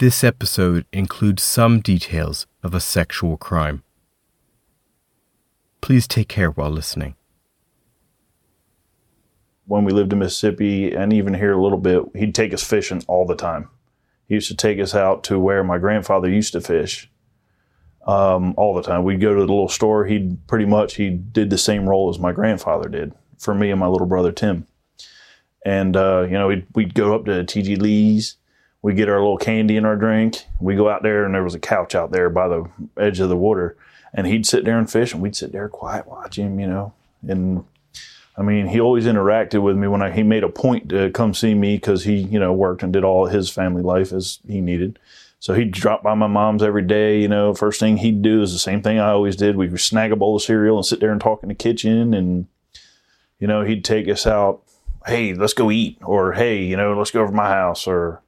[0.00, 3.82] This episode includes some details of a sexual crime.
[5.82, 7.16] Please take care while listening.
[9.66, 13.04] When we lived in Mississippi and even here a little bit, he'd take us fishing
[13.08, 13.68] all the time.
[14.26, 17.10] He used to take us out to where my grandfather used to fish
[18.06, 19.04] um, all the time.
[19.04, 20.06] We'd go to the little store.
[20.06, 23.78] He pretty much he did the same role as my grandfather did for me and
[23.78, 24.66] my little brother Tim.
[25.62, 28.38] And uh, you know, we'd, we'd go up to TG Lee's
[28.82, 30.46] we get our little candy and our drink.
[30.60, 33.28] We go out there, and there was a couch out there by the edge of
[33.28, 33.76] the water,
[34.14, 36.92] and he'd sit there and fish, and we'd sit there quiet watch him, you know.
[37.26, 37.64] And
[38.36, 41.34] I mean, he always interacted with me when I, he made a point to come
[41.34, 44.60] see me because he, you know, worked and did all his family life as he
[44.60, 44.98] needed.
[45.40, 47.20] So he'd drop by my mom's every day.
[47.20, 49.56] You know, first thing he'd do is the same thing I always did.
[49.56, 52.46] We'd snag a bowl of cereal and sit there and talk in the kitchen, and
[53.38, 54.62] you know, he'd take us out.
[55.06, 58.22] Hey, let's go eat, or hey, you know, let's go over my house, or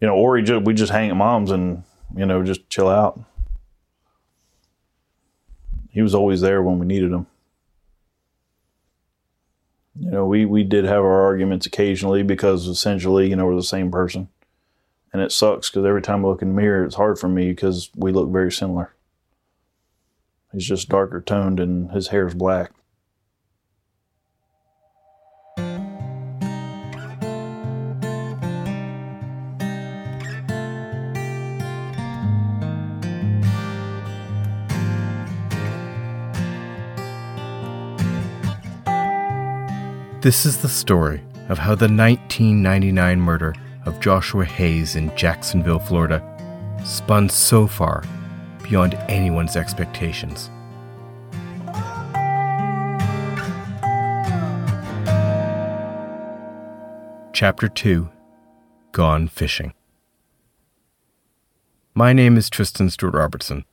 [0.00, 1.82] you know, or just, we just hang at mom's and,
[2.16, 3.20] you know, just chill out.
[5.90, 7.26] He was always there when we needed him.
[9.98, 13.62] You know, we, we did have our arguments occasionally because essentially, you know, we're the
[13.62, 14.28] same person.
[15.12, 17.48] And it sucks because every time I look in the mirror, it's hard for me
[17.48, 18.92] because we look very similar.
[20.52, 22.72] He's just darker toned and his hair is black.
[40.26, 46.20] This is the story of how the 1999 murder of Joshua Hayes in Jacksonville, Florida,
[46.84, 48.02] spun so far
[48.64, 50.50] beyond anyone's expectations.
[57.32, 58.08] Chapter 2
[58.90, 59.74] Gone Fishing.
[61.94, 63.64] My name is Tristan Stewart Robertson,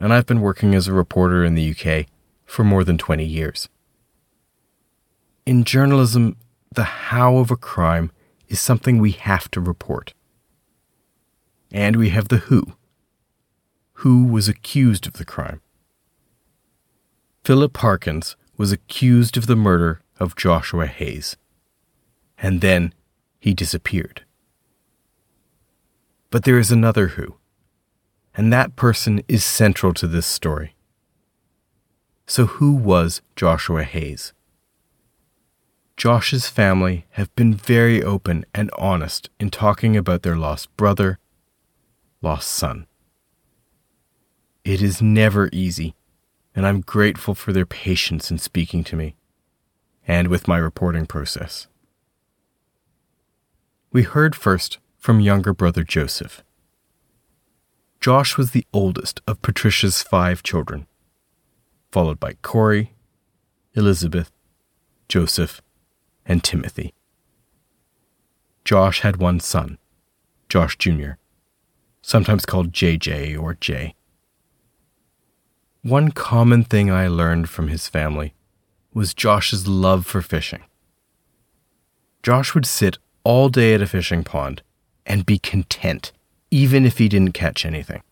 [0.00, 2.06] and I've been working as a reporter in the UK
[2.46, 3.68] for more than 20 years.
[5.48, 6.36] In journalism,
[6.74, 8.12] the how of a crime
[8.48, 10.12] is something we have to report.
[11.72, 12.74] And we have the who.
[14.04, 15.62] Who was accused of the crime?
[17.46, 21.38] Philip Harkins was accused of the murder of Joshua Hayes.
[22.36, 22.92] And then
[23.40, 24.24] he disappeared.
[26.28, 27.36] But there is another who,
[28.36, 30.74] and that person is central to this story.
[32.26, 34.34] So, who was Joshua Hayes?
[35.98, 41.18] Josh's family have been very open and honest in talking about their lost brother,
[42.22, 42.86] lost son.
[44.64, 45.96] It is never easy,
[46.54, 49.16] and I'm grateful for their patience in speaking to me
[50.06, 51.66] and with my reporting process.
[53.90, 56.44] We heard first from younger brother Joseph.
[58.00, 60.86] Josh was the oldest of Patricia's five children,
[61.90, 62.94] followed by Corey,
[63.74, 64.30] Elizabeth,
[65.08, 65.60] Joseph,
[66.28, 66.94] and Timothy.
[68.64, 69.78] Josh had one son,
[70.48, 71.12] Josh Jr.,
[72.02, 73.94] sometimes called JJ or Jay.
[75.82, 78.34] One common thing I learned from his family
[78.92, 80.64] was Josh's love for fishing.
[82.22, 84.62] Josh would sit all day at a fishing pond
[85.06, 86.12] and be content,
[86.50, 88.02] even if he didn't catch anything.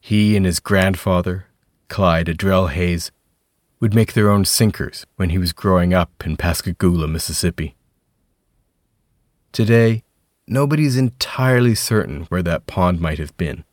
[0.00, 1.46] He and his grandfather,
[1.88, 3.12] Clyde Adrell Hayes,
[3.82, 7.74] would make their own sinkers when he was growing up in Pascagoula, Mississippi.
[9.50, 10.04] Today,
[10.46, 13.64] nobody's entirely certain where that pond might have been.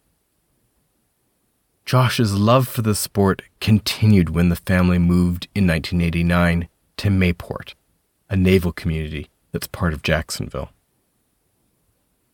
[1.86, 6.68] Josh's love for the sport continued when the family moved in 1989
[6.98, 7.76] to Mayport,
[8.32, 10.72] a naval community that's part of Jacksonville.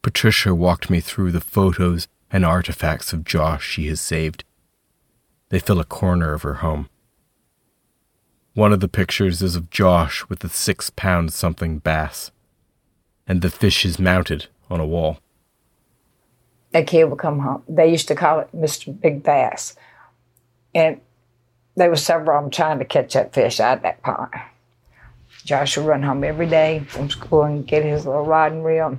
[0.02, 4.46] Patricia walked me through the photos and artifacts of Josh she has saved.
[5.50, 6.88] They fill a corner of her home.
[8.55, 12.31] One of the pictures is of Josh with a six pound something bass,
[13.27, 15.19] and the fish is mounted on a wall.
[16.73, 17.63] A kid would come home.
[17.67, 18.97] They used to call it Mr.
[18.97, 19.75] Big Bass.
[20.73, 21.02] And
[21.75, 24.31] there were several of them trying to catch that fish out of that pond.
[25.43, 28.97] Josh would run home every day from school and get his little rod and reel.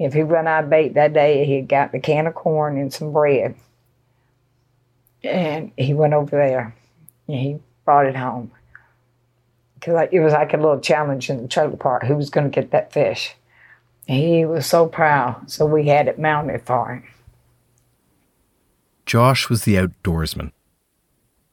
[0.00, 2.92] If he run out of bait that day, he'd got a can of corn and
[2.92, 3.54] some bread.
[5.22, 6.74] And he went over there
[7.28, 8.50] and he brought it home
[9.86, 12.04] because it was like a little challenge in the trailer park.
[12.04, 13.34] Who was going to get that fish?
[14.06, 17.04] He was so proud, so we had it mounted for him.
[19.04, 20.52] Josh was the outdoorsman.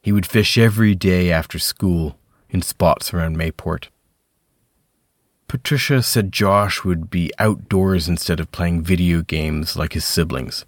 [0.02, 2.18] He would fish every day after school
[2.50, 3.88] in spots around Mayport.
[5.48, 10.66] Patricia said Josh would be outdoors instead of playing video games like his siblings.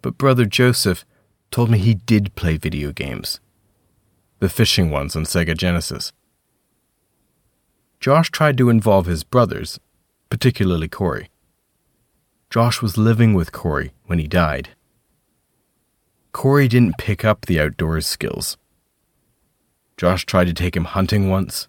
[0.00, 1.04] But brother Joseph
[1.50, 3.40] told me he did play video games,
[4.44, 6.12] the fishing ones on Sega Genesis.
[7.98, 9.80] Josh tried to involve his brothers,
[10.28, 11.30] particularly Corey.
[12.50, 14.68] Josh was living with Corey when he died.
[16.32, 18.58] Corey didn't pick up the outdoors skills.
[19.96, 21.68] Josh tried to take him hunting once,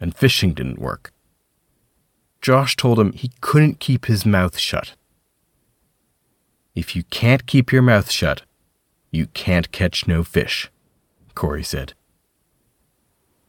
[0.00, 1.12] and fishing didn't work.
[2.42, 4.96] Josh told him he couldn't keep his mouth shut.
[6.74, 8.42] If you can't keep your mouth shut,
[9.12, 10.68] you can't catch no fish,
[11.40, 11.94] Corey said.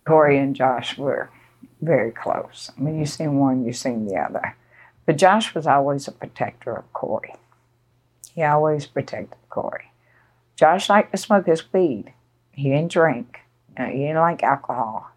[0.08, 1.30] Corey and Josh were
[1.82, 2.72] very close.
[2.78, 4.56] I mean, you seen one, you seen the other.
[5.06, 7.36] But Josh was always a protector of Corey.
[8.34, 9.92] He always protected Corey.
[10.56, 12.14] Josh liked to smoke his weed.
[12.52, 13.42] He didn't drink.
[13.78, 15.12] Uh, he didn't like alcohol.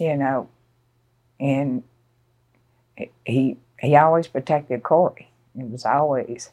[0.00, 0.48] You know,
[1.38, 1.84] and
[3.24, 5.30] he he always protected Corey.
[5.56, 6.50] It was always.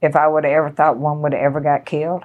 [0.00, 2.24] If I would have ever thought one would have ever got killed,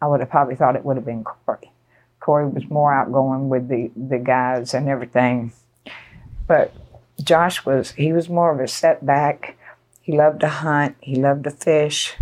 [0.00, 1.72] I would have probably thought it would have been Corey.
[2.20, 5.52] Corey was more outgoing with the, the guys and everything.
[6.46, 6.74] But
[7.22, 9.56] Josh was he was more of a setback.
[10.00, 10.96] He loved to hunt.
[11.00, 12.16] He loved to fish.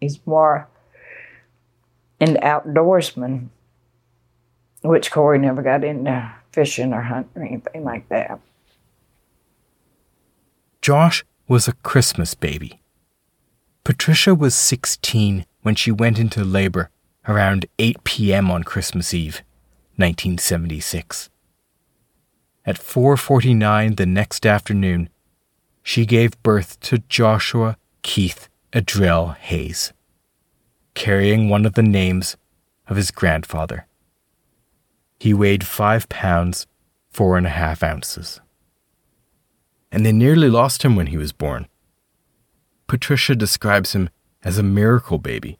[0.00, 0.68] He's more
[2.20, 3.48] an outdoorsman,
[4.82, 8.40] which Corey never got into fishing or hunting or anything like that.
[10.80, 12.80] Josh was a Christmas baby.
[13.84, 16.90] Patricia was 16 when she went into labor
[17.26, 18.50] around 8 p.m.
[18.50, 19.42] on Christmas Eve,
[19.96, 21.30] 1976.
[22.64, 25.08] At 4:49 the next afternoon,
[25.82, 29.92] she gave birth to Joshua Keith Adrell Hayes
[30.94, 32.36] carrying one of the names
[32.88, 33.86] of his grandfather.
[35.18, 36.66] He weighed five pounds,
[37.10, 38.40] four and a half ounces.
[39.90, 41.68] And they nearly lost him when he was born.
[42.86, 44.10] Patricia describes him
[44.44, 45.58] as a miracle baby.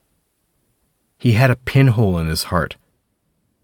[1.19, 2.77] He had a pinhole in his heart.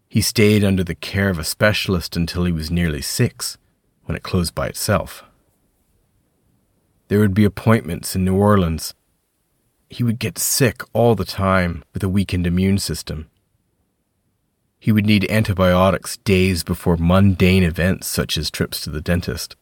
[0.08, 3.58] He stayed under the care of a specialist until he was nearly six,
[4.04, 5.24] when it closed by itself.
[7.08, 8.94] There would be appointments in New Orleans
[9.90, 13.30] he would get sick all the time with a weakened immune system.
[14.78, 19.56] He would need antibiotics days before mundane events such as trips to the dentist.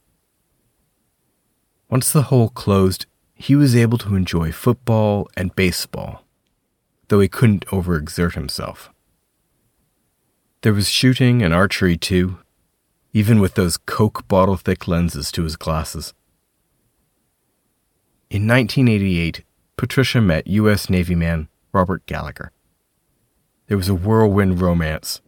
[1.88, 3.06] Once the hole closed,
[3.38, 6.24] he was able to enjoy football and baseball,
[7.08, 8.90] though he couldn't overexert himself.
[10.62, 12.38] There was shooting and archery too,
[13.12, 16.14] even with those Coke bottle thick lenses to his glasses.
[18.30, 19.44] In 1988,
[19.76, 20.88] Patricia met U.S.
[20.88, 22.52] Navy man Robert Gallagher.
[23.66, 25.20] There was a whirlwind romance,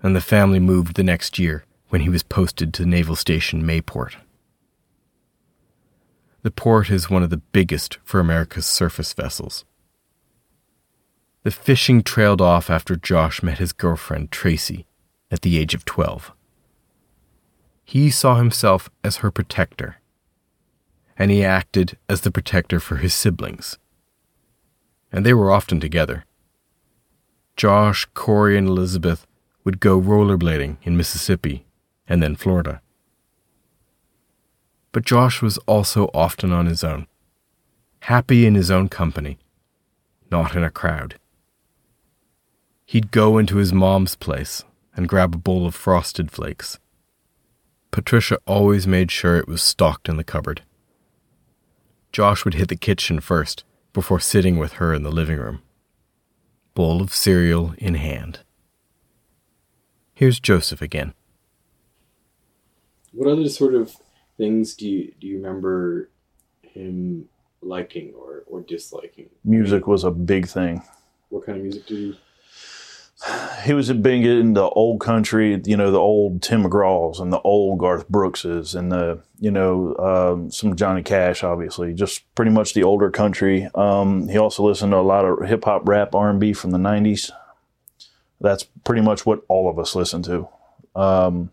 [0.00, 4.14] and the family moved the next year when he was posted to Naval Station Mayport.
[6.42, 9.64] The port is one of the biggest for America's surface vessels.
[11.44, 14.86] The fishing trailed off after Josh met his girlfriend, Tracy,
[15.30, 16.32] at the age of 12.
[17.84, 19.96] He saw himself as her protector
[21.16, 23.78] and he acted as the protector for his siblings.
[25.12, 26.24] And they were often together.
[27.56, 29.26] Josh, Corey, and Elizabeth
[29.64, 31.66] would go rollerblading in Mississippi
[32.08, 32.80] and then Florida.
[34.92, 37.06] But Josh was also often on his own,
[38.00, 39.38] happy in his own company,
[40.30, 41.18] not in a crowd.
[42.84, 44.64] He'd go into his mom's place
[44.94, 46.78] and grab a bowl of frosted flakes.
[47.90, 50.62] Patricia always made sure it was stocked in the cupboard.
[52.12, 53.64] Josh would hit the kitchen first
[53.94, 55.62] before sitting with her in the living room,
[56.74, 58.40] bowl of cereal in hand.
[60.14, 61.14] Here's Joseph again.
[63.12, 63.96] What other sort of
[64.42, 66.10] things do you do you remember
[66.62, 67.28] him
[67.60, 69.28] liking or, or disliking?
[69.44, 70.82] Music was a big thing.
[71.28, 72.18] What kind of music did he
[73.64, 77.40] he was a big into old country, you know, the old Tim McGraws and the
[77.42, 82.74] old Garth Brookses and the, you know, um, some Johnny Cash, obviously, just pretty much
[82.74, 83.68] the older country.
[83.76, 86.70] Um, he also listened to a lot of hip hop, rap, R and B from
[86.72, 87.30] the '90s.
[88.40, 90.48] That's pretty much what all of us listened to.
[90.96, 91.52] Um,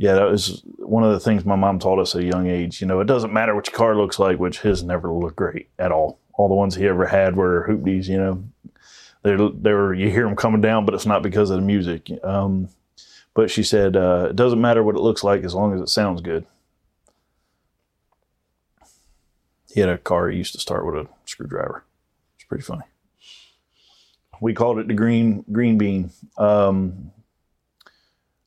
[0.00, 2.80] yeah, that was one of the things my mom taught us at a young age.
[2.80, 5.68] You know, it doesn't matter what your car looks like, which his never looked great
[5.78, 6.18] at all.
[6.32, 8.42] All the ones he ever had were hoopties, you know,
[9.22, 12.10] they're, they're, you hear them coming down, but it's not because of the music.
[12.24, 12.70] Um,
[13.34, 15.90] but she said, uh, it doesn't matter what it looks like as long as it
[15.90, 16.46] sounds good.
[19.70, 21.84] He had a car he used to start with a screwdriver.
[22.36, 22.84] It's pretty funny.
[24.40, 26.10] We called it the green green bean.
[26.38, 27.12] Um,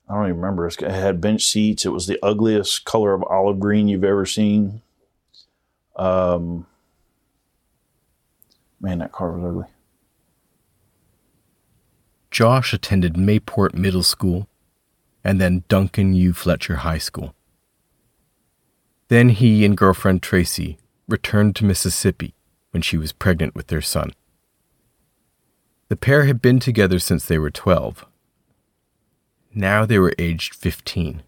[0.09, 0.67] I don't even remember.
[0.67, 1.85] It had bench seats.
[1.85, 4.81] It was the ugliest color of olive green you've ever seen.
[5.95, 6.67] Um,
[8.81, 9.67] man, that car was ugly.
[12.31, 14.47] Josh attended Mayport Middle School
[15.23, 16.33] and then Duncan U.
[16.33, 17.35] Fletcher High School.
[19.07, 22.33] Then he and girlfriend Tracy returned to Mississippi
[22.71, 24.13] when she was pregnant with their son.
[25.89, 28.05] The pair had been together since they were 12.
[29.55, 31.21] Now they were aged 15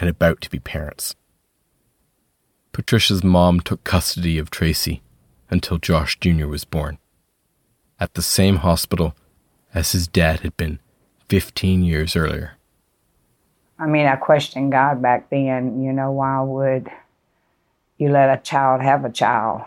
[0.00, 1.16] and about to be parents.
[2.72, 5.02] Patricia's mom took custody of Tracy
[5.50, 6.46] until Josh Jr.
[6.46, 6.98] was born,
[7.98, 9.14] at the same hospital
[9.74, 10.78] as his dad had been
[11.28, 12.52] 15 years earlier.
[13.78, 16.88] I mean, I questioned God back then, you know, why would
[17.98, 19.62] you let a child have a child?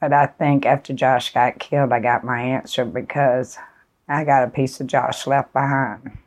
[0.00, 3.58] But I think after Josh got killed, I got my answer because
[4.08, 6.18] I got a piece of Josh left behind.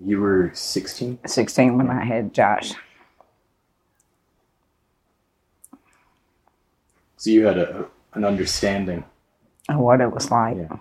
[0.00, 1.20] You were 16?
[1.24, 2.72] 16 when I had Josh.
[7.16, 9.04] So you had a, an understanding
[9.68, 10.56] of what it was like.
[10.56, 10.76] Yeah.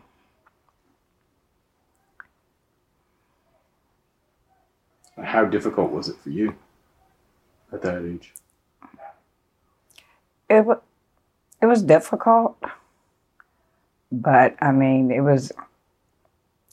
[5.23, 6.55] How difficult was it for you
[7.71, 8.33] at that age?
[10.49, 10.79] It was,
[11.61, 12.57] it was difficult,
[14.13, 15.51] but I mean, it was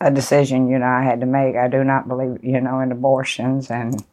[0.01, 1.57] a decision, you know, I had to make.
[1.57, 4.05] I do not believe, you know, in abortions, and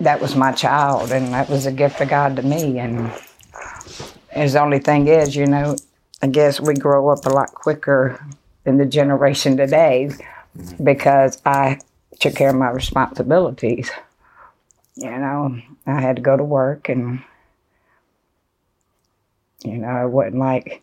[0.00, 2.78] that was my child, and that was a gift of God to me.
[2.78, 3.12] And
[4.34, 5.76] the only thing is, you know,
[6.22, 8.18] I guess we grow up a lot quicker
[8.64, 10.10] than the generation today
[10.82, 11.80] because I
[12.18, 13.90] took care of my responsibilities.
[14.96, 17.22] You know, I had to go to work and,
[19.64, 20.82] you know, it wasn't like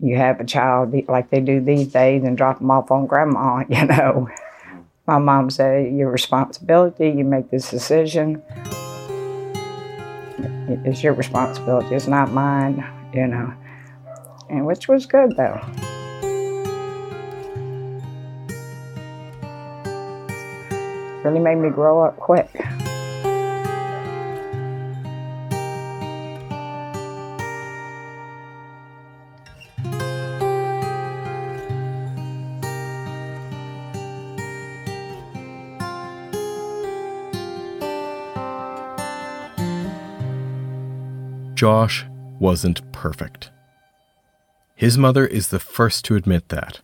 [0.00, 3.64] you have a child like they do these days and drop them off on grandma,
[3.68, 4.28] you know.
[5.06, 8.42] My mom said, your responsibility, you make this decision.
[10.84, 13.54] It's your responsibility, it's not mine, you know.
[14.50, 15.60] And which was good though.
[21.24, 22.48] really made me grow up quick.
[41.58, 42.06] Josh
[42.38, 43.50] wasn't perfect.
[44.76, 46.82] His mother is the first to admit that.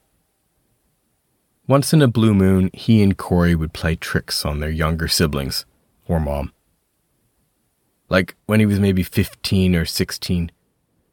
[1.68, 5.64] Once in a blue moon, he and Corey would play tricks on their younger siblings,
[6.08, 6.52] or mom.
[8.08, 10.50] Like when he was maybe 15 or 16,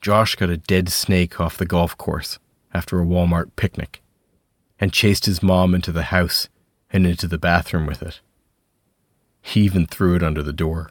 [0.01, 2.39] Josh got a dead snake off the golf course
[2.73, 4.01] after a Walmart picnic
[4.79, 6.49] and chased his mom into the house
[6.91, 8.21] and into the bathroom with it.
[9.39, 10.89] He even threw it under the door.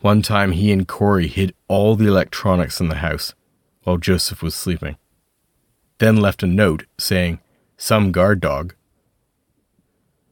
[0.00, 3.34] One time, he and Corey hid all the electronics in the house
[3.82, 4.96] while Joseph was sleeping
[5.98, 7.40] then left a note saying,
[7.76, 8.74] Some guard dog.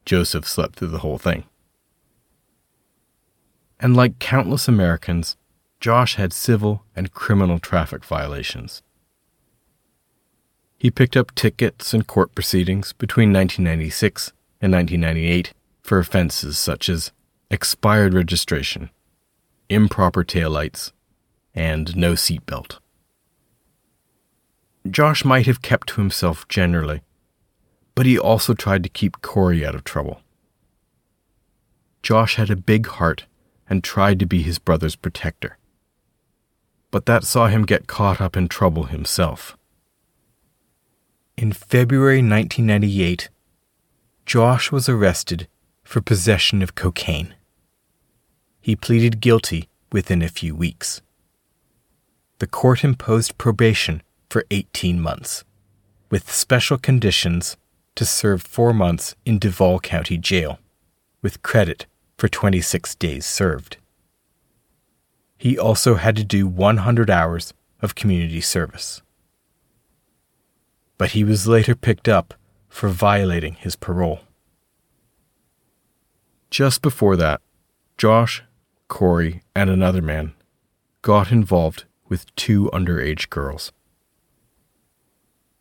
[0.04, 1.44] Joseph slept through the whole thing.
[3.78, 5.36] And like countless Americans,
[5.80, 8.82] Josh had civil and criminal traffic violations.
[10.78, 17.12] He picked up tickets and court proceedings between 1996 and 1998 for offenses such as
[17.50, 18.90] expired registration,
[19.68, 20.92] improper taillights,
[21.54, 22.78] and no seatbelt.
[24.90, 27.02] Josh might have kept to himself generally,
[27.94, 30.20] but he also tried to keep Corey out of trouble.
[32.02, 33.26] Josh had a big heart
[33.68, 35.58] and tried to be his brother's protector.
[36.90, 39.56] But that saw him get caught up in trouble himself.
[41.36, 43.28] In February 1998,
[44.24, 45.48] Josh was arrested
[45.84, 47.34] for possession of cocaine.
[48.66, 51.00] He pleaded guilty within a few weeks.
[52.40, 55.44] The court imposed probation for 18 months,
[56.10, 57.56] with special conditions
[57.94, 60.58] to serve four months in Duval County Jail,
[61.22, 61.86] with credit
[62.18, 63.76] for 26 days served.
[65.38, 69.00] He also had to do 100 hours of community service.
[70.98, 72.34] But he was later picked up
[72.68, 74.22] for violating his parole.
[76.50, 77.40] Just before that,
[77.96, 78.42] Josh,
[78.88, 80.34] Corey, and another man
[81.02, 83.72] got involved with two underage girls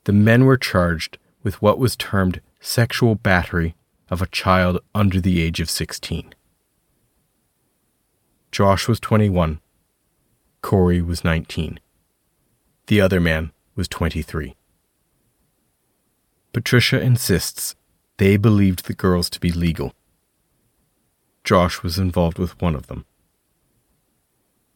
[0.06, 3.76] the men were charged with what was termed sexual battery
[4.10, 6.34] of a child under the age of 16.
[8.52, 9.60] Josh was 21.
[10.62, 11.80] Corey was 19.
[12.88, 14.56] The other man was 23.
[16.54, 17.76] Patricia insists
[18.18, 19.94] they believed the girls to be legal.
[21.44, 23.06] Josh was involved with one of them.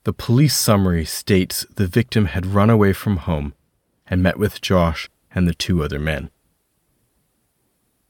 [0.09, 3.53] The police summary states the victim had run away from home
[4.07, 6.31] and met with Josh and the two other men.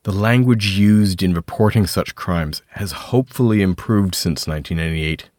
[0.03, 5.29] The language used in reporting such crimes has hopefully improved since 1998.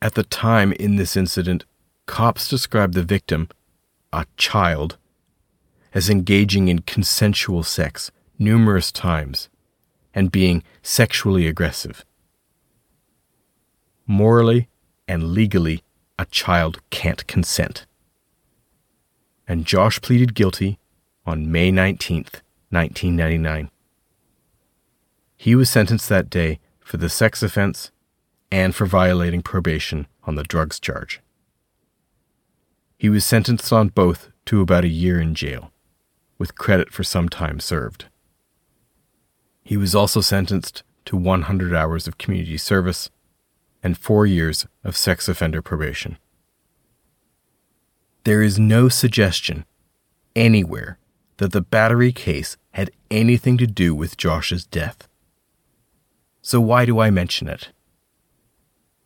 [0.00, 1.64] At the time in this incident,
[2.06, 3.48] cops described the victim,
[4.12, 4.98] a child,
[5.92, 9.48] as engaging in consensual sex numerous times
[10.14, 12.04] and being sexually aggressive.
[14.06, 14.68] Morally
[15.08, 15.82] and legally,
[16.18, 17.86] a child can't consent.
[19.48, 20.78] And Josh pleaded guilty
[21.24, 23.70] on May 19th, 1999.
[25.36, 27.90] He was sentenced that day for the sex offense
[28.50, 31.20] and for violating probation on the drugs charge.
[32.98, 35.70] He was sentenced on both to about a year in jail,
[36.36, 38.06] with credit for some time served.
[39.62, 43.10] He was also sentenced to 100 hours of community service
[43.82, 46.18] and four years of sex offender probation.
[48.24, 49.64] There is no suggestion
[50.34, 50.98] anywhere
[51.38, 55.08] that the battery case had anything to do with Josh's death.
[56.42, 57.70] So, why do I mention it?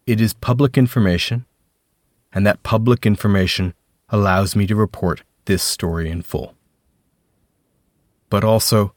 [0.07, 1.45] It is public information,
[2.33, 3.75] and that public information
[4.09, 6.55] allows me to report this story in full.
[8.31, 8.95] But also,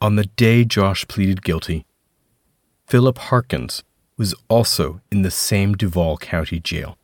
[0.00, 1.86] on the day Josh pleaded guilty,
[2.86, 3.82] Philip Harkins
[4.18, 6.96] was also in the same Duval County jail.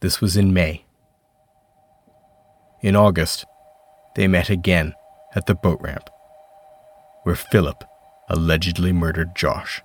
[0.00, 0.84] This was in May.
[2.82, 3.44] In August,
[4.14, 4.94] they met again
[5.34, 6.08] at the boat ramp,
[7.24, 7.82] where Philip
[8.28, 9.82] allegedly murdered Josh.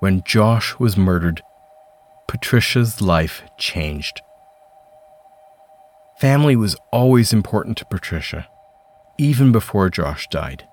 [0.00, 1.42] When Josh was murdered,
[2.28, 4.22] Patricia's life changed.
[6.18, 8.48] Family was always important to Patricia,
[9.18, 10.66] even before Josh died.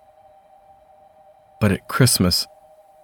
[1.61, 2.47] But at Christmas,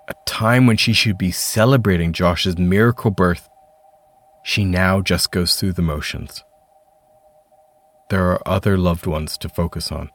[0.10, 3.48] a time when she should be celebrating Josh's miracle birth,
[4.44, 6.44] she now just goes through the motions.
[8.10, 10.10] There are other loved ones to focus on.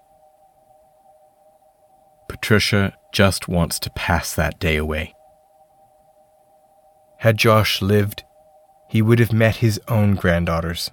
[2.28, 5.14] Patricia just wants to pass that day away.
[7.18, 8.24] Had Josh lived,
[8.88, 10.90] he would have met his own granddaughters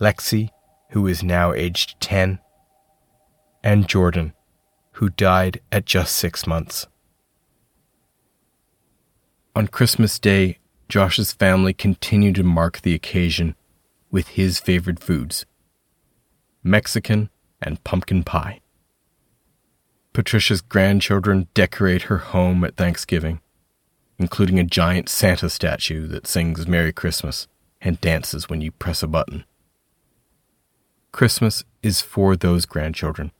[0.00, 0.48] Lexi,
[0.90, 2.38] who is now aged 10,
[3.62, 4.32] and Jordan,
[4.92, 6.86] who died at just six months.
[9.54, 10.58] On Christmas Day,
[10.88, 13.54] Josh's family continued to mark the occasion
[14.10, 15.44] with his favorite foods
[16.62, 17.30] Mexican
[17.62, 18.60] and pumpkin pie.
[20.12, 23.40] Patricia's grandchildren decorate her home at Thanksgiving,
[24.18, 27.46] including a giant Santa statue that sings Merry Christmas
[27.80, 29.44] and dances when you press a button.
[31.12, 33.32] Christmas is for those grandchildren.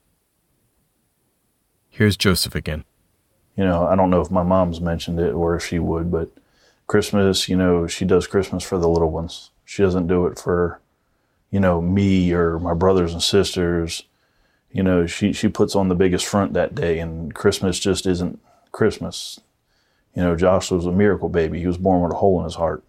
[1.89, 2.85] Here's Joseph again.
[3.57, 6.31] You know, I don't know if my mom's mentioned it or if she would, but
[6.87, 9.51] Christmas, you know, she does Christmas for the little ones.
[9.65, 10.81] She doesn't do it for,
[11.51, 14.03] you know, me or my brothers and sisters.
[14.73, 18.41] You know, she, she puts on the biggest front that day, and Christmas just isn't
[18.73, 19.41] Christmas.
[20.15, 21.61] You know, Josh was a miracle baby.
[21.61, 22.83] He was born with a hole in his heart.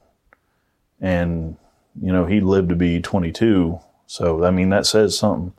[0.99, 1.57] And,
[2.01, 3.79] you know, he lived to be 22
[4.11, 5.53] so I mean that says something.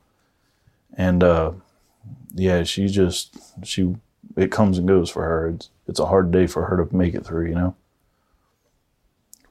[0.99, 1.53] And uh,
[2.35, 3.35] yeah, she just
[3.65, 3.97] she
[4.37, 5.49] it comes and goes for her.
[5.49, 7.75] It's it's a hard day for her to make it through, you know.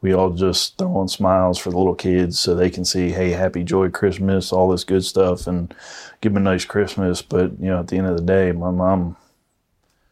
[0.02, 3.32] We all just throw on smiles for the little kids so they can see, hey,
[3.32, 5.74] happy joy Christmas, all this good stuff, and
[6.22, 7.24] give them a nice Christmas.
[7.24, 9.18] But you know, at the end of the day, my mom,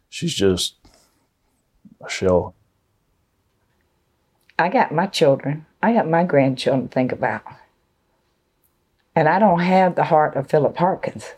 [0.10, 0.74] she's just
[2.04, 2.56] a shell.
[4.58, 5.68] I got my children.
[5.80, 7.44] I got my grandchildren to think about.
[9.20, 11.34] And I don't have the heart of Philip Harkins.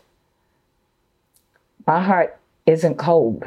[1.84, 3.42] My heart isn't cold.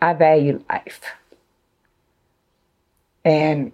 [0.00, 1.02] I value life.
[3.22, 3.72] And,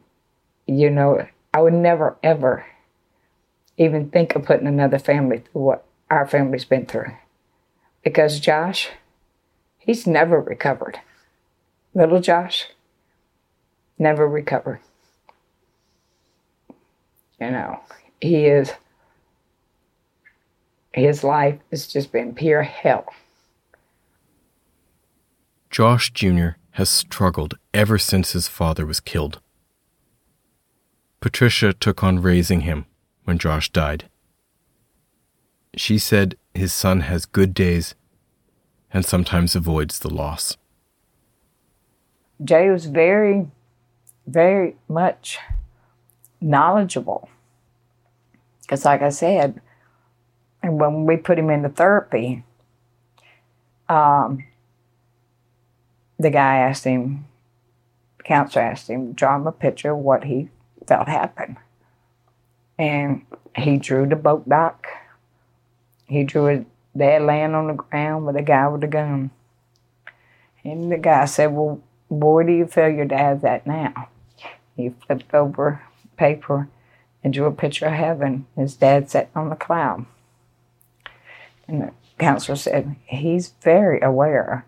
[0.66, 2.66] you know, I would never, ever
[3.76, 7.12] even think of putting another family through what our family's been through.
[8.02, 8.88] Because Josh,
[9.78, 10.98] he's never recovered.
[11.94, 12.66] Little Josh,
[14.00, 14.80] never recovered.
[17.40, 17.78] You know,
[18.20, 18.72] he is
[20.92, 23.07] his life has just been pure hell.
[25.70, 26.50] Josh Jr.
[26.72, 29.40] has struggled ever since his father was killed.
[31.20, 32.87] Patricia took on raising him
[33.24, 34.09] when Josh died.
[35.76, 37.94] She said his son has good days
[38.92, 40.57] and sometimes avoids the loss.
[42.42, 43.46] Jay was very,
[44.26, 45.38] very much
[46.40, 47.29] knowledgeable.
[48.62, 49.61] Because, like I said,
[50.62, 52.44] and when we put him into therapy,
[53.88, 54.44] um,
[56.18, 57.26] the guy asked him,
[58.18, 60.48] the counselor asked him draw him a picture of what he
[60.86, 61.56] felt happened.
[62.78, 63.24] And
[63.56, 64.86] he drew the boat dock.
[66.06, 66.64] He drew his
[66.96, 69.30] dad laying on the ground with a guy with a gun.
[70.64, 74.08] And the guy said, Well, where do you feel your dad's at now?
[74.76, 75.82] He flipped over
[76.16, 76.68] paper
[77.22, 78.46] and drew a picture of heaven.
[78.56, 80.06] His dad sitting on the cloud.
[81.70, 84.66] And the counselor said, He's very aware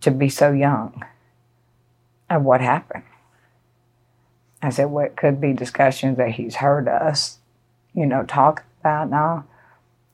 [0.00, 1.04] to be so young
[2.30, 3.02] of what happened.
[4.62, 7.38] I said, Well, it could be discussions that he's heard us,
[7.92, 9.44] you know, talk about now.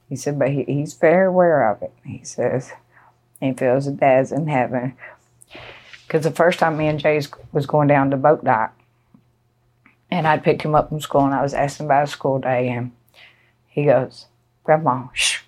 [0.08, 1.92] He said, But he, he's very aware of it.
[2.04, 2.72] He says,
[3.38, 4.96] He feels his dad's in heaven.
[6.06, 7.20] Because the first time me and Jay
[7.52, 8.74] was going down to boat dock,
[10.10, 12.70] and I'd picked him up from school, and I was asking about his school day,
[12.70, 12.92] and
[13.66, 14.24] he goes,
[14.64, 15.40] Grandma, shh.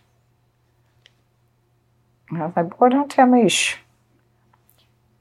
[2.31, 3.77] And I was like, Boy, don't tell me shh.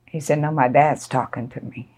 [0.06, 1.90] He said, No, my dad's talking to me.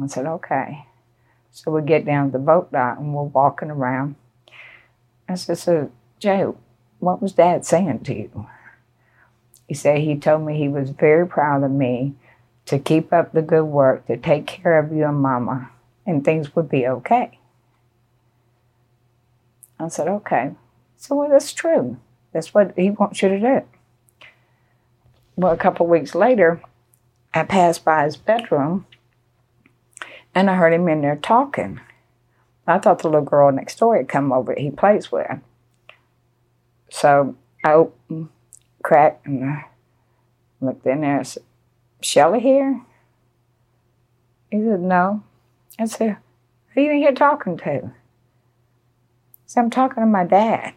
[0.00, 0.86] I said, Okay.
[1.52, 4.14] So we get down to the boat dock and we're walking around.
[5.28, 6.44] I said, So, Jay,
[6.98, 8.46] what was dad saying to you?
[9.68, 12.14] He said he told me he was very proud of me
[12.66, 15.70] to keep up the good work, to take care of you and mama,
[16.06, 17.38] and things would be okay.
[19.78, 20.52] I said, Okay.
[21.00, 21.96] So, well, that's true.
[22.30, 23.62] That's what he wants you to do.
[25.34, 26.60] Well, a couple weeks later,
[27.32, 28.84] I passed by his bedroom
[30.34, 31.80] and I heard him in there talking.
[32.66, 35.26] I thought the little girl next door had come over he plays with.
[36.90, 37.34] So
[37.64, 38.28] I opened,
[38.82, 39.62] cracked, and
[40.60, 41.44] looked in there and said,
[42.02, 42.82] Shelly here?
[44.50, 45.22] He said, No.
[45.78, 46.18] I said,
[46.74, 47.72] Who are you in here talking to?
[47.72, 47.88] He
[49.46, 50.74] said, I'm talking to my dad.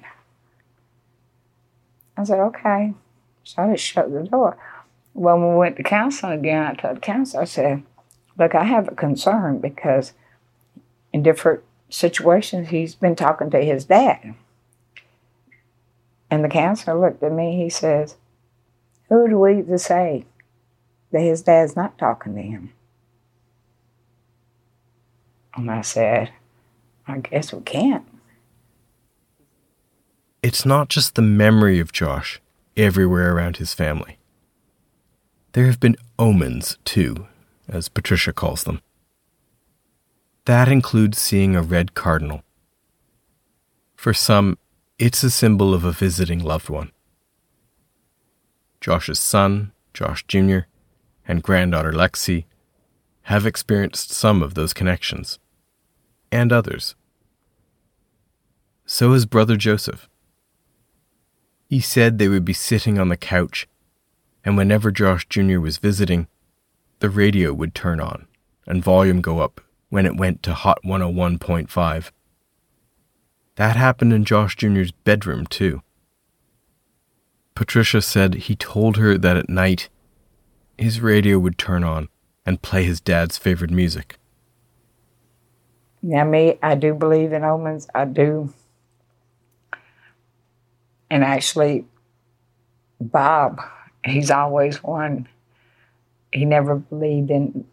[2.18, 2.94] I said, Okay.
[3.44, 4.58] So I just shut the door.
[5.14, 7.84] When we went to counseling again, I told the counselor, I said,
[8.38, 10.14] Look, I have a concern because
[11.12, 14.34] in different situations he's been talking to his dad.
[16.32, 18.16] And the counselor looked at me, he says,
[19.10, 20.26] Who do we to say
[21.12, 22.74] that his dad's not talking to him?
[25.56, 26.32] And I said,
[27.08, 28.06] I guess we can't.
[30.44, 32.42] It's not just the memory of Josh
[32.76, 34.18] everywhere around his family.
[35.54, 37.28] There have been omens, too,
[37.70, 38.82] as Patricia calls them.
[40.44, 42.44] That includes seeing a red cardinal.
[43.96, 44.58] For some,
[45.00, 46.92] it's a symbol of a visiting loved one.
[48.82, 50.68] Josh's son, Josh Jr.,
[51.26, 52.44] and granddaughter Lexi
[53.28, 55.40] have experienced some of those connections,
[56.34, 56.96] and others.
[58.86, 60.10] So has brother Joseph.
[61.70, 63.68] He said they would be sitting on the couch,
[64.44, 65.60] and whenever Josh Jr.
[65.60, 66.28] was visiting,
[67.00, 68.28] the radio would turn on
[68.66, 72.12] and volume go up when it went to Hot 101.5.
[73.56, 75.82] That happened in Josh Jr.'s bedroom, too.
[77.56, 79.90] Patricia said he told her that at night
[80.78, 82.10] his radio would turn on
[82.46, 84.18] and play his dad's favorite music.
[86.02, 87.88] Now, me, I do believe in omens.
[87.94, 88.54] I do.
[91.14, 91.86] And actually,
[93.00, 93.62] Bob,
[94.04, 95.28] he's always one.
[96.32, 97.68] He never believed in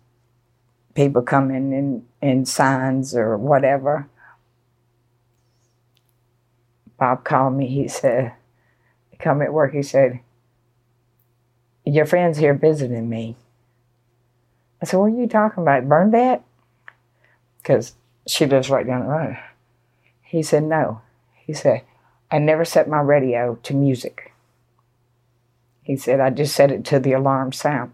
[0.92, 4.10] people coming in, in signs or whatever.
[6.98, 7.66] Bob called me.
[7.66, 8.34] He said,
[9.18, 9.72] come at work.
[9.72, 10.20] He said,
[11.86, 13.36] Your friend's here visiting me.
[14.82, 15.88] I said, What are you talking about?
[15.88, 16.44] Bernadette?
[17.62, 17.94] Because
[18.26, 19.38] she lives right down the road.
[20.20, 21.00] He said, No.
[21.46, 21.84] He said,
[22.30, 24.32] I never set my radio to music.
[25.82, 27.92] He said, I just set it to the alarm sound.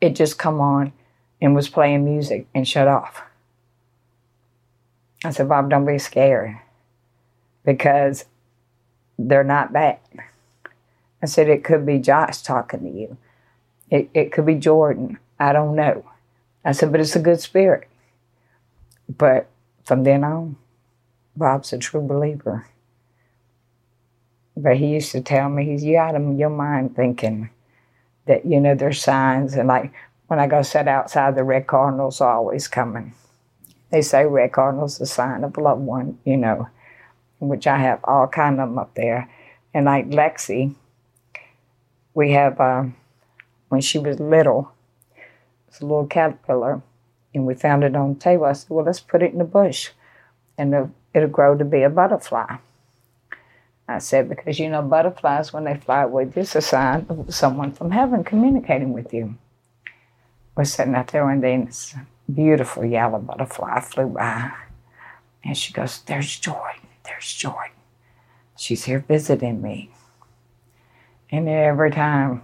[0.00, 0.92] It just come on
[1.40, 3.22] and was playing music and shut off.
[5.24, 6.58] I said, Bob, don't be scared
[7.64, 8.24] because
[9.18, 10.00] they're not that.
[11.22, 13.16] I said, it could be Josh talking to you.
[13.90, 15.18] It, it could be Jordan.
[15.38, 16.04] I don't know.
[16.64, 17.88] I said, but it's a good spirit.
[19.08, 19.48] But
[19.84, 20.56] from then on,
[21.36, 22.66] Bob's a true believer.
[24.60, 27.50] But he used to tell me, he's, you of your mind thinking
[28.26, 29.54] that, you know, there's signs.
[29.54, 29.92] And like
[30.26, 33.14] when I go sit outside, the red cardinals are always coming.
[33.90, 36.68] They say red cardinals a sign of a loved one, you know,
[37.38, 39.30] which I have all kind of them up there.
[39.72, 40.74] And like Lexi,
[42.14, 42.86] we have uh,
[43.68, 44.72] when she was little.
[45.68, 46.82] it's a little caterpillar,
[47.32, 48.46] and we found it on the table.
[48.46, 49.90] I said, Well, let's put it in the bush,
[50.58, 52.56] and it'll, it'll grow to be a butterfly.
[53.88, 57.34] I said, Because you know, butterflies, when they fly away, this is a sign of
[57.34, 59.36] someone from heaven communicating with you.
[60.54, 61.94] We're sitting out there one day, and this
[62.32, 64.52] beautiful yellow butterfly flew by.
[65.42, 66.72] And she goes, There's joy,
[67.04, 67.70] there's joy.
[68.56, 69.90] She's here visiting me.
[71.30, 72.42] And every time,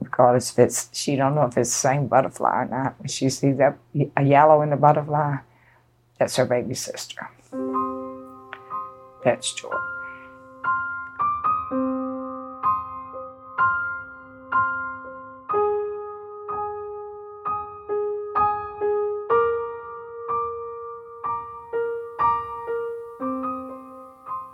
[0.00, 3.28] regardless if it's, she don't know if it's the same butterfly or not, when she
[3.28, 3.76] sees that
[4.16, 5.36] a yellow in the butterfly,
[6.18, 7.28] that's her baby sister.
[9.24, 9.99] That's joy.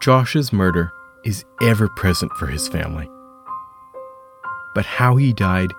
[0.07, 0.93] Josh's murder
[1.25, 3.11] is ever present for his family.
[4.73, 5.73] But how he died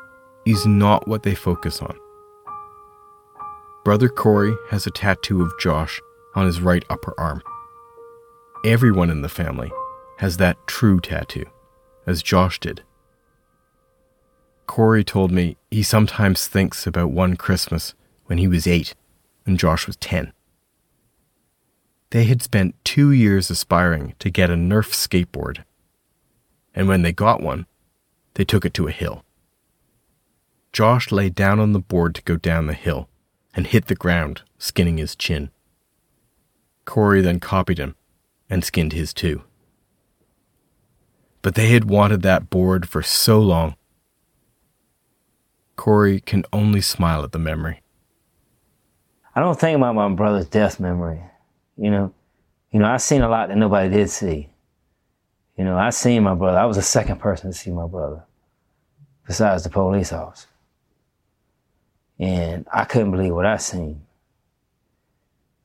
[0.46, 1.98] is not what they focus on.
[3.86, 6.02] Brother Corey has a tattoo of Josh
[6.36, 7.42] on his right upper arm.
[8.66, 9.72] Everyone in the family
[10.18, 11.46] has that true tattoo,
[12.06, 12.84] as Josh did.
[14.66, 17.94] Corey told me he sometimes thinks about one Christmas
[18.26, 18.94] when he was eight
[19.46, 20.34] and Josh was 10.
[22.12, 25.64] They had spent two years aspiring to get a Nerf skateboard.
[26.74, 27.66] And when they got one,
[28.36, 29.26] they took it to a hill.
[30.72, 33.10] Josh lay down on the board to go down the hill
[33.54, 35.50] and hit the ground, skinning his chin.
[36.86, 37.96] Corey then copied him
[38.50, 39.44] and skinned his too.
[41.42, 43.76] But they had wanted that board for so long.
[45.76, 47.82] Corey can only smile at the memory.
[49.36, 51.22] I don't think about my brother's death memory.
[51.78, 52.14] You know,
[52.72, 54.50] you know, I seen a lot that nobody did see.
[55.58, 56.58] You know, I seen my brother.
[56.58, 58.24] I was the second person to see my brother,
[59.26, 60.48] besides the police officer.
[62.20, 64.02] And I couldn't believe what I seen.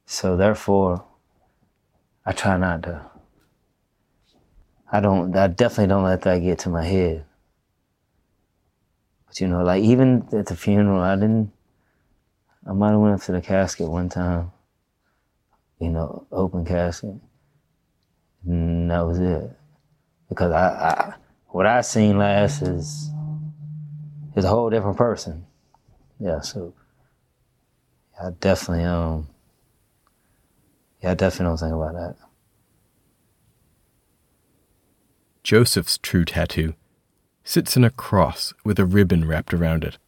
[0.06, 1.04] So therefore,
[2.24, 3.02] I try not to.
[4.90, 5.34] I don't.
[5.34, 7.24] I definitely don't let that get to my head.
[9.26, 11.52] But you know, like even at the funeral, I didn't.
[12.66, 14.52] I might have went up to the casket one time
[15.82, 17.16] you know, open casket.
[18.46, 19.50] And that was it.
[20.28, 21.14] Because I, I
[21.48, 23.10] what I seen last is
[24.36, 25.44] is a whole different person.
[26.20, 26.72] Yeah, so
[28.22, 29.28] I definitely um
[31.02, 32.16] yeah, I definitely don't think about that.
[35.42, 36.74] Joseph's true tattoo
[37.42, 39.98] sits in a cross with a ribbon wrapped around it.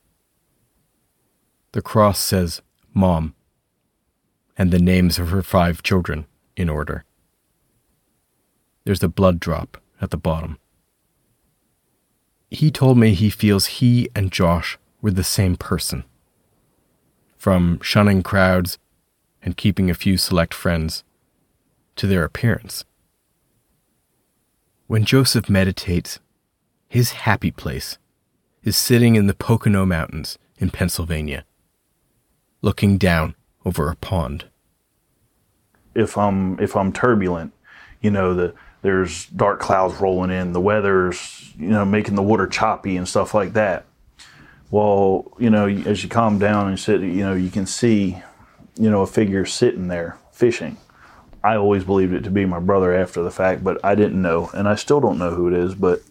[1.73, 2.63] The cross says,
[2.95, 3.35] Mom,
[4.57, 7.05] and the names of her five children in order.
[8.85, 10.59] There's a blood drop at the bottom.
[12.51, 16.05] He told me he feels he and Josh were the same person.
[17.37, 18.79] From shunning crowds
[19.43, 21.05] and keeping a few select friends
[21.97, 22.85] to their appearance.
[24.87, 26.21] When Joseph meditates,
[26.89, 27.99] his happy place
[28.63, 31.45] is sitting in the Pocono Mountains in Pennsylvania,
[32.63, 34.47] looking down over a pond.
[35.95, 37.53] If I'm if I'm turbulent,
[38.01, 42.47] you know the there's dark clouds rolling in, the weather's you know making the water
[42.47, 43.87] choppy and stuff like that.
[44.71, 48.19] Well, you know as you calm down and sit, you know you can see,
[48.79, 50.77] you know a figure sitting there fishing.
[51.45, 54.51] I always believed it to be my brother after the fact, but I didn't know,
[54.55, 55.75] and I still don't know who it is.
[55.75, 56.03] But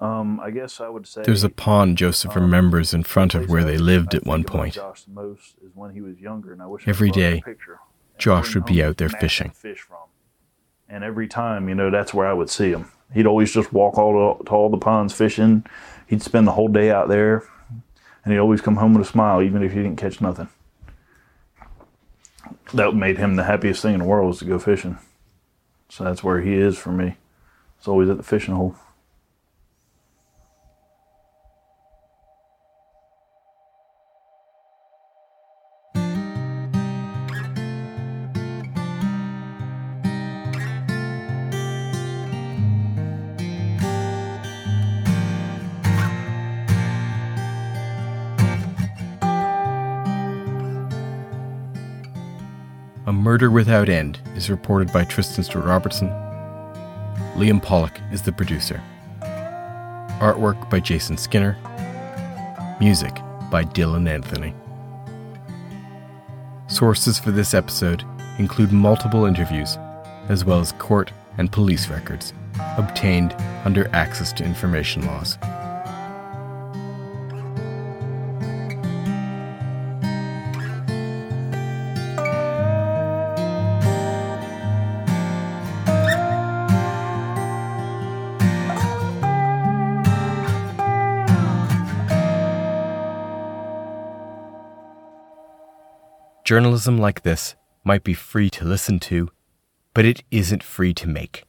[0.00, 3.50] um, I guess I would say there's a pond Joseph um, remembers in front of
[3.50, 4.78] where they lived at one point.
[6.86, 7.42] Every day,
[8.16, 9.52] Josh would be out there fishing.
[10.88, 12.90] And every time, you know, that's where I would see him.
[13.12, 15.64] He'd always just walk all to, to all the ponds fishing.
[16.06, 17.44] He'd spend the whole day out there,
[18.24, 20.48] and he'd always come home with a smile, even if he didn't catch nothing.
[22.72, 24.98] That made him the happiest thing in the world was to go fishing.
[25.88, 27.16] So that's where he is for me.
[27.78, 28.76] It's always at the fishing hole.
[53.40, 56.10] Murder Without End is reported by Tristan Stewart Robertson.
[57.36, 58.82] Liam Pollock is the producer.
[60.20, 61.56] Artwork by Jason Skinner.
[62.80, 63.14] Music
[63.50, 64.54] by Dylan Anthony.
[66.68, 68.04] Sources for this episode
[68.38, 69.78] include multiple interviews,
[70.28, 72.34] as well as court and police records
[72.76, 73.32] obtained
[73.64, 75.38] under access to information laws.
[96.50, 99.28] Journalism like this might be free to listen to,
[99.94, 101.44] but it isn't free to make.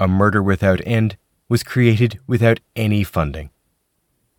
[0.00, 1.16] A Murder Without End
[1.48, 3.50] was created without any funding.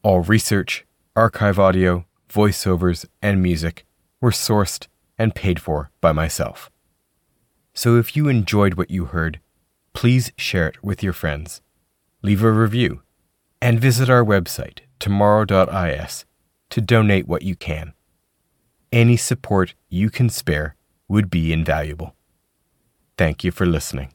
[0.01, 3.85] All research, archive audio, voiceovers, and music
[4.19, 6.69] were sourced and paid for by myself.
[7.73, 9.39] So if you enjoyed what you heard,
[9.93, 11.61] please share it with your friends,
[12.21, 13.01] leave a review,
[13.61, 16.25] and visit our website, tomorrow.is,
[16.69, 17.93] to donate what you can.
[18.93, 20.75] Any support you can spare
[21.07, 22.15] would be invaluable.
[23.17, 24.13] Thank you for listening.